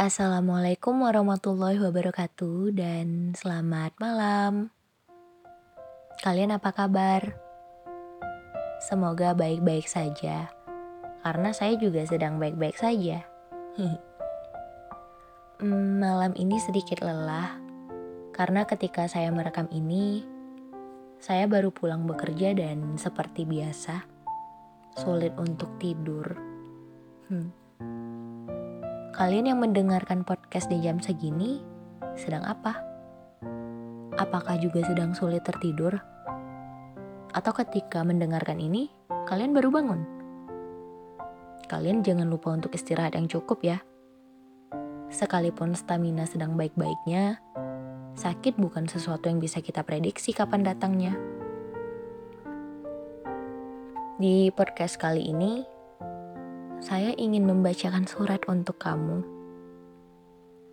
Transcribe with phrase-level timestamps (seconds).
[0.00, 4.72] Assalamualaikum warahmatullahi wabarakatuh dan selamat malam.
[6.24, 7.36] Kalian apa kabar?
[8.80, 10.48] Semoga baik-baik saja.
[11.20, 13.20] Karena saya juga sedang baik-baik saja.
[15.60, 17.60] Hmm, malam ini sedikit lelah
[18.32, 20.24] karena ketika saya merekam ini
[21.20, 24.08] saya baru pulang bekerja dan seperti biasa
[24.96, 26.32] sulit untuk tidur.
[27.28, 27.59] Hmm.
[29.20, 31.60] Kalian yang mendengarkan podcast di jam segini
[32.16, 32.80] sedang apa?
[34.16, 35.92] Apakah juga sedang sulit tertidur?
[37.36, 38.88] Atau ketika mendengarkan ini,
[39.28, 40.00] kalian baru bangun?
[41.68, 43.84] Kalian jangan lupa untuk istirahat yang cukup ya.
[45.12, 47.44] Sekalipun stamina sedang baik-baiknya,
[48.16, 51.12] sakit bukan sesuatu yang bisa kita prediksi kapan datangnya.
[54.16, 55.60] Di podcast kali ini,
[56.80, 59.20] saya ingin membacakan surat untuk kamu.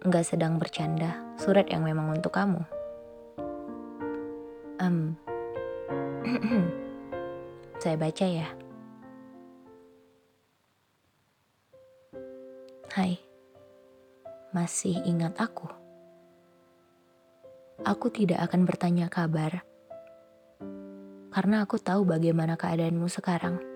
[0.00, 2.64] Enggak sedang bercanda, surat yang memang untuk kamu.
[4.80, 5.12] Um,
[7.84, 8.48] saya baca ya.
[12.96, 13.20] Hai,
[14.56, 15.68] masih ingat aku?
[17.84, 19.62] Aku tidak akan bertanya kabar,
[21.28, 23.69] karena aku tahu bagaimana keadaanmu sekarang.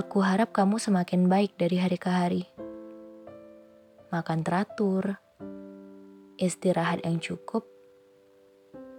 [0.00, 2.48] Aku harap kamu semakin baik dari hari ke hari.
[4.08, 5.20] Makan teratur,
[6.40, 7.68] istirahat yang cukup,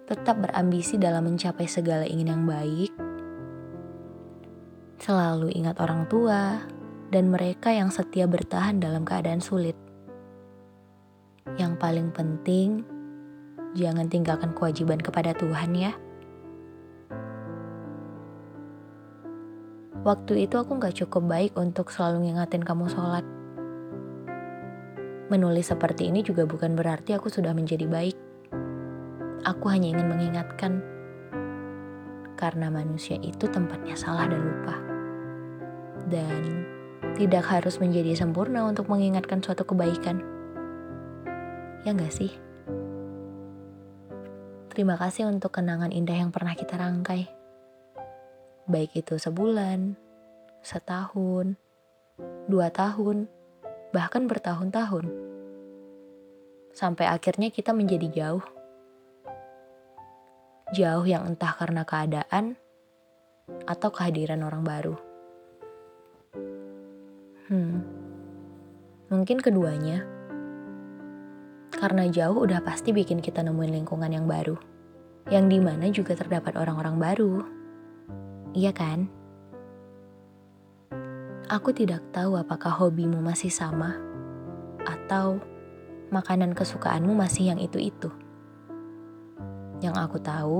[0.05, 2.93] tetap berambisi dalam mencapai segala ingin yang baik,
[5.01, 6.69] selalu ingat orang tua
[7.09, 9.73] dan mereka yang setia bertahan dalam keadaan sulit.
[11.57, 12.85] Yang paling penting,
[13.73, 15.97] jangan tinggalkan kewajiban kepada Tuhan ya.
[20.01, 23.21] Waktu itu aku gak cukup baik untuk selalu ngingatin kamu sholat.
[25.29, 28.17] Menulis seperti ini juga bukan berarti aku sudah menjadi baik.
[29.45, 30.81] Aku hanya ingin mengingatkan,
[32.33, 34.75] karena manusia itu tempatnya salah dan lupa.
[36.09, 36.65] Dan
[37.13, 40.17] tidak harus menjadi sempurna untuk mengingatkan suatu kebaikan.
[41.85, 42.33] Ya gak sih?
[44.73, 47.40] Terima kasih untuk kenangan indah yang pernah kita rangkai
[48.71, 49.99] baik itu sebulan,
[50.63, 51.59] setahun,
[52.47, 53.27] dua tahun,
[53.91, 55.05] bahkan bertahun-tahun,
[56.71, 58.45] sampai akhirnya kita menjadi jauh.
[60.71, 62.55] Jauh yang entah karena keadaan
[63.67, 64.95] atau kehadiran orang baru.
[67.51, 67.83] Hmm,
[69.11, 70.07] mungkin keduanya.
[71.75, 74.55] Karena jauh udah pasti bikin kita nemuin lingkungan yang baru,
[75.27, 77.60] yang di mana juga terdapat orang-orang baru
[78.51, 79.07] Iya kan?
[81.47, 83.95] Aku tidak tahu apakah hobimu masih sama
[84.83, 85.39] atau
[86.11, 88.11] makanan kesukaanmu masih yang itu-itu.
[89.79, 90.59] Yang aku tahu,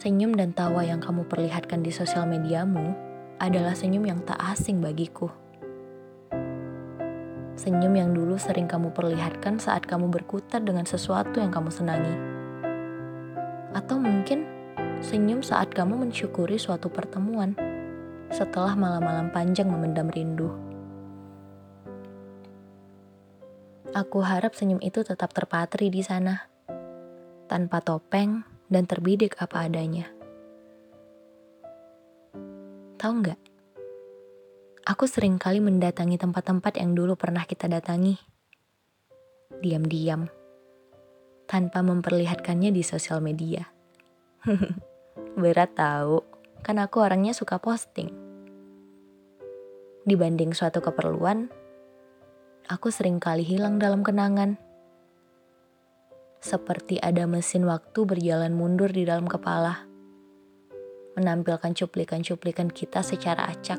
[0.00, 2.96] senyum dan tawa yang kamu perlihatkan di sosial mediamu
[3.36, 5.28] adalah senyum yang tak asing bagiku.
[7.60, 12.16] Senyum yang dulu sering kamu perlihatkan saat kamu berkutat dengan sesuatu yang kamu senangi.
[13.76, 14.59] Atau mungkin
[15.00, 17.56] Senyum saat kamu mensyukuri suatu pertemuan
[18.28, 20.52] setelah malam-malam panjang memendam rindu.
[23.96, 26.44] Aku harap senyum itu tetap terpatri di sana,
[27.48, 30.04] tanpa topeng dan terbidik apa adanya.
[33.00, 33.40] Tahu nggak?
[34.84, 38.20] Aku sering kali mendatangi tempat-tempat yang dulu pernah kita datangi.
[39.64, 40.28] Diam-diam,
[41.48, 43.64] tanpa memperlihatkannya di sosial media.
[45.38, 46.26] Berat tahu,
[46.66, 48.10] kan aku orangnya suka posting.
[50.02, 51.46] Dibanding suatu keperluan,
[52.66, 54.58] aku sering kali hilang dalam kenangan.
[56.42, 59.86] Seperti ada mesin waktu berjalan mundur di dalam kepala,
[61.14, 63.78] menampilkan cuplikan-cuplikan kita secara acak.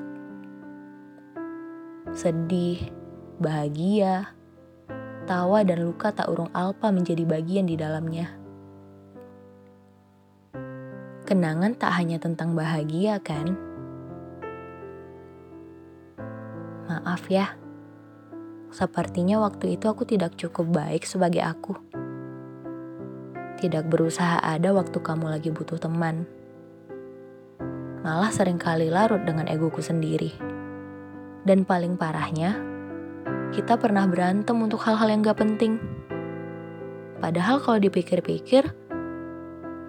[2.16, 2.80] Sedih,
[3.44, 4.32] bahagia,
[5.28, 8.41] tawa dan luka tak urung alpa menjadi bagian di dalamnya.
[11.32, 13.56] Kenangan tak hanya tentang bahagia, kan?
[16.92, 17.56] Maaf ya,
[18.68, 21.80] sepertinya waktu itu aku tidak cukup baik sebagai aku.
[23.64, 26.28] Tidak berusaha ada waktu kamu lagi butuh teman.
[28.04, 30.36] Malah sering kali larut dengan egoku sendiri.
[31.48, 32.60] Dan paling parahnya,
[33.56, 35.80] kita pernah berantem untuk hal-hal yang gak penting.
[37.24, 38.81] Padahal kalau dipikir-pikir,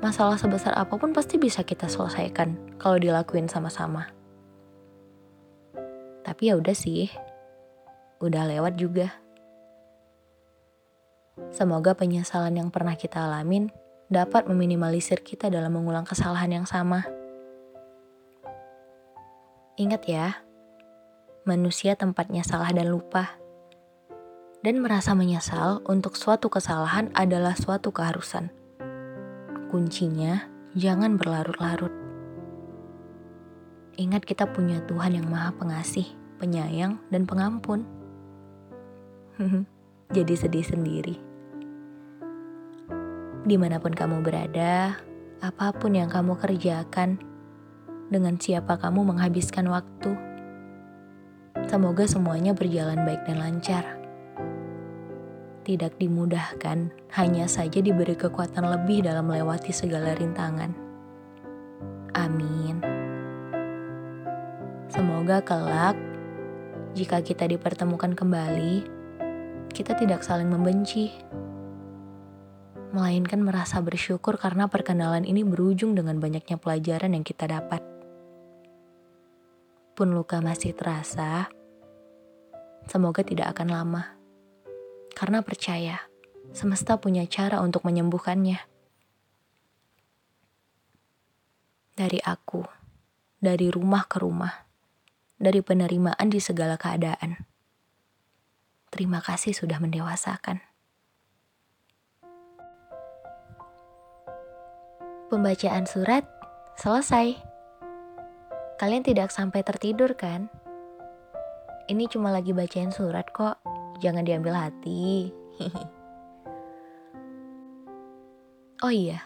[0.02, 4.10] masalah sebesar apa pun pasti bisa kita selesaikan kalau dilakuin sama-sama.
[6.26, 7.06] Tapi ya udah sih,
[8.18, 9.14] udah lewat juga.
[11.54, 13.70] Semoga penyesalan yang pernah kita alamin
[14.10, 17.06] dapat meminimalisir kita dalam mengulang kesalahan yang sama.
[19.78, 20.42] Ingat ya,
[21.48, 23.38] manusia tempatnya salah dan lupa.
[24.62, 28.61] Dan merasa menyesal untuk suatu kesalahan adalah suatu keharusan.
[29.72, 30.44] Kuncinya,
[30.76, 31.90] jangan berlarut-larut.
[33.96, 36.04] Ingat kita punya Tuhan yang maha pengasih,
[36.36, 37.88] penyayang, dan pengampun.
[40.16, 41.32] Jadi sedih sendiri
[43.42, 44.94] di mana pun kamu berada,
[45.42, 47.18] apa pun yang kamu kerjakan,
[48.06, 50.14] dengan siapa kamu menghabiskan waktu.
[51.66, 54.01] Semoga semuanya berjalan baik dan lancar.
[55.62, 60.74] Tidak dimudahkan, hanya saja diberi kekuatan lebih dalam melewati segala rintangan.
[62.18, 62.82] Amin.
[64.90, 65.94] Semoga kelak,
[66.98, 68.84] jika kita dipertemukan kembali,
[69.72, 71.08] kita tidak saling membenci
[72.92, 77.80] melainkan merasa bersyukur karena perkenalan ini berujung dengan banyaknya pelajaran yang kita dapat.
[79.96, 81.48] Pun luka masih terasa,
[82.84, 84.21] semoga tidak akan lama.
[85.22, 86.02] Karena percaya,
[86.50, 88.58] semesta punya cara untuk menyembuhkannya.
[91.94, 92.66] Dari aku,
[93.38, 94.66] dari rumah ke rumah,
[95.38, 97.38] dari penerimaan di segala keadaan.
[98.90, 100.58] Terima kasih sudah mendewasakan.
[105.30, 106.26] Pembacaan surat
[106.74, 107.38] selesai.
[108.74, 110.50] Kalian tidak sampai tertidur kan?
[111.86, 113.62] Ini cuma lagi bacain surat kok,
[114.02, 115.30] jangan diambil hati.
[118.84, 119.22] oh iya,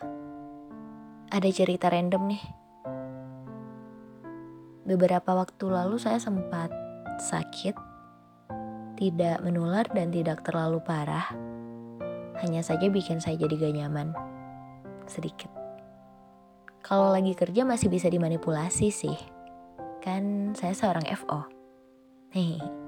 [1.32, 2.44] ada cerita random nih.
[4.87, 6.70] Beberapa waktu lalu saya sempat
[7.19, 7.75] sakit,
[9.00, 11.26] tidak menular dan tidak terlalu parah.
[12.44, 14.12] Hanya saja bikin saya jadi gak nyaman.
[15.08, 15.49] Sedikit.
[16.84, 19.19] Kalau lagi kerja masih bisa dimanipulasi sih.
[20.05, 21.43] Kan saya seorang FO.
[22.31, 22.85] Hehehe.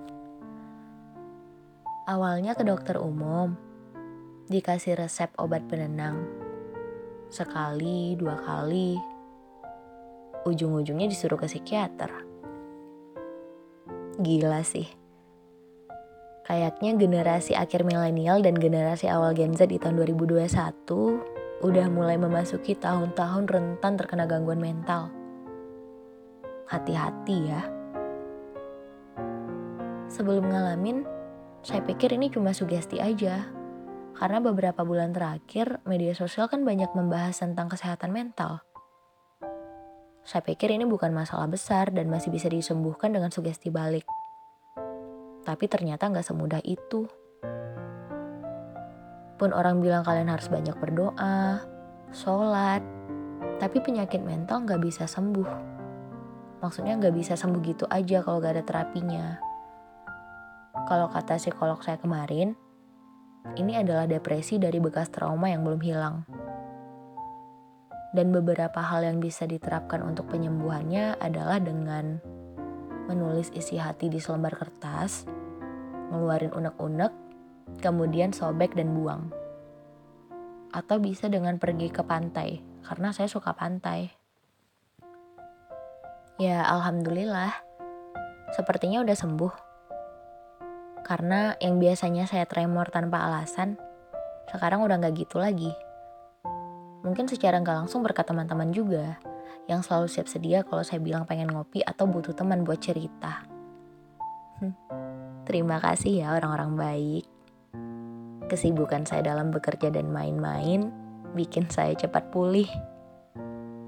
[2.09, 3.53] Awalnya ke dokter umum,
[4.49, 6.25] dikasih resep obat penenang.
[7.29, 8.97] Sekali, dua kali,
[10.49, 12.09] ujung-ujungnya disuruh ke psikiater.
[14.25, 14.89] Gila sih.
[16.49, 20.49] Kayaknya generasi akhir milenial dan generasi awal Gen Z di tahun 2021
[21.61, 25.13] udah mulai memasuki tahun-tahun rentan terkena gangguan mental.
[26.73, 27.69] Hati-hati ya.
[30.09, 31.18] Sebelum ngalamin,
[31.63, 33.51] saya pikir ini cuma sugesti aja.
[34.19, 38.67] Karena beberapa bulan terakhir, media sosial kan banyak membahas tentang kesehatan mental.
[40.27, 44.05] Saya pikir ini bukan masalah besar dan masih bisa disembuhkan dengan sugesti balik.
[45.47, 47.07] Tapi ternyata nggak semudah itu.
[49.39, 51.63] Pun orang bilang kalian harus banyak berdoa,
[52.11, 52.83] sholat,
[53.63, 55.79] tapi penyakit mental nggak bisa sembuh.
[56.59, 59.48] Maksudnya nggak bisa sembuh gitu aja kalau gak ada terapinya.
[60.89, 62.57] Kalau kata psikolog saya kemarin,
[63.61, 66.25] ini adalah depresi dari bekas trauma yang belum hilang.
[68.17, 72.17] Dan beberapa hal yang bisa diterapkan untuk penyembuhannya adalah dengan
[73.05, 75.29] menulis isi hati di selembar kertas,
[76.09, 77.13] ngeluarin unek-unek,
[77.85, 79.29] kemudian sobek dan buang.
[80.73, 84.09] Atau bisa dengan pergi ke pantai, karena saya suka pantai.
[86.41, 87.53] Ya, alhamdulillah,
[88.57, 89.68] sepertinya udah sembuh.
[91.09, 93.81] Karena yang biasanya saya tremor tanpa alasan,
[94.53, 95.73] sekarang udah gak gitu lagi.
[97.01, 99.17] Mungkin secara gak langsung berkat teman-teman juga,
[99.73, 103.41] yang selalu siap sedia kalau saya bilang pengen ngopi atau butuh teman buat cerita.
[104.61, 104.77] Hm,
[105.49, 107.25] terima kasih ya orang-orang baik.
[108.53, 110.93] Kesibukan saya dalam bekerja dan main-main
[111.33, 112.69] bikin saya cepat pulih.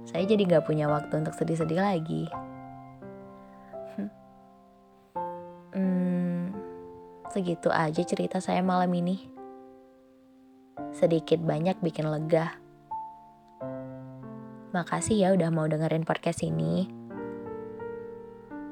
[0.09, 2.33] Saya jadi gak punya waktu untuk sedih-sedih lagi.
[7.31, 9.31] Segitu aja cerita saya malam ini.
[10.91, 12.59] Sedikit banyak bikin lega.
[14.71, 16.91] Makasih ya udah mau dengerin podcast ini.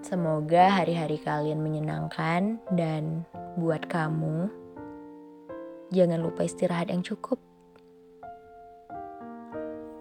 [0.03, 3.27] Semoga hari-hari kalian menyenangkan dan
[3.59, 4.47] buat kamu
[5.91, 7.41] jangan lupa istirahat yang cukup.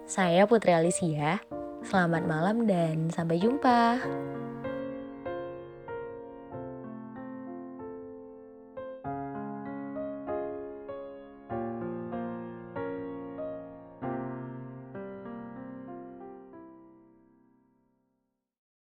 [0.08, 1.42] Saya Putri Alicia,
[1.84, 4.00] selamat malam dan sampai jumpa.